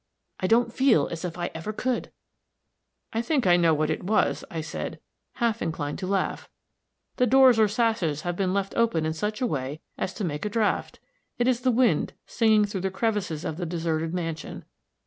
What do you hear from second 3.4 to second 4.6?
I know what it was," I